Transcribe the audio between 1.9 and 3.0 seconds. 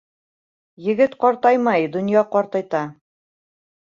донъя ҡартайта.